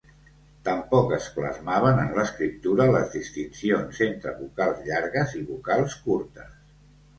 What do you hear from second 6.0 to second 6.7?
curtes.